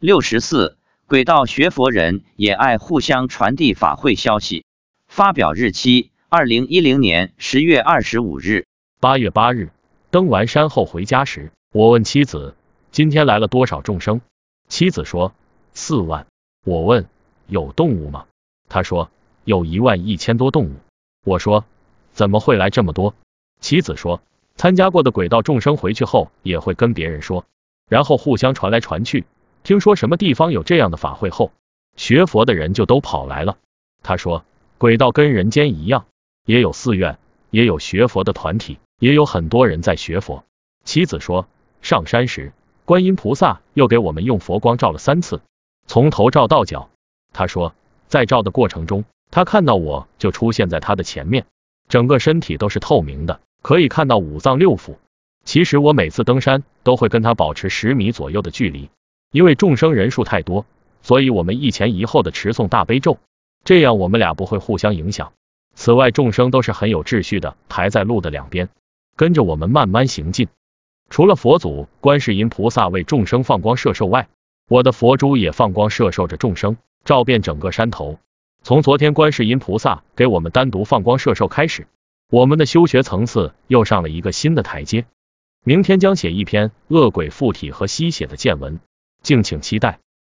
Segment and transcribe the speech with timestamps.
[0.00, 0.76] 六十四，
[1.08, 4.64] 轨道学佛人也爱互相传递法会消息。
[5.08, 8.64] 发表日期：二零一零年十月二十五日。
[9.00, 9.70] 八月八日，
[10.12, 12.54] 登完山后回家时，我问妻子
[12.92, 14.20] ：“今天来了多少众生？”
[14.70, 15.34] 妻子说
[15.74, 16.28] ：“四万。”
[16.64, 17.08] 我问
[17.48, 18.26] ：“有动物吗？”
[18.70, 19.10] 他说
[19.42, 20.76] ：“有一万一千多动物。”
[21.26, 21.64] 我说
[22.14, 23.16] ：“怎么会来这么多？”
[23.60, 24.22] 妻子说
[24.54, 27.44] ：“参加过的轨道众生回去后也会跟别人说，
[27.88, 29.24] 然后互相传来传去。”
[29.68, 31.52] 听说什么地方有这样的法会后，
[31.94, 33.58] 学佛的人就都跑来了。
[34.02, 34.42] 他说，
[34.78, 36.06] 鬼道跟人间一样，
[36.46, 37.18] 也有寺院，
[37.50, 40.42] 也有学佛的团体，也有很多人在学佛。
[40.84, 41.46] 妻子说，
[41.82, 42.54] 上山时，
[42.86, 45.42] 观音菩萨又给我们用佛光照了三次，
[45.86, 46.88] 从头照到脚。
[47.34, 47.74] 他说，
[48.06, 51.44] 在照的过程中，他看到我就出现在他的前面，
[51.90, 54.96] 整个身体都是透明的，可以看到五脏六腑。
[55.44, 58.88] 其实我每次登山都会跟他保持十米左右的距离。
[59.30, 60.64] 因为众生人数太多，
[61.02, 63.18] 所以我们一前一后的持诵大悲咒，
[63.64, 65.32] 这样我们俩不会互相影响。
[65.74, 68.68] 此外，众生都是很有秩序的，排在路的两边，
[69.16, 70.48] 跟着我们慢慢行进。
[71.10, 74.28] 除了佛祖、观世音菩萨为众生放光摄受外，
[74.68, 78.18] 我的佛珠也放光摄受着众生，照遍整个山头。
[78.62, 81.86] 从昨天观世音菩萨给我们单独放光摄受开始，
[82.30, 85.06] 我们的修学层次又上了一个新的台阶。
[85.64, 88.80] 明天将写一篇恶鬼附体和吸血的见闻。
[89.22, 90.00] 敬请期待。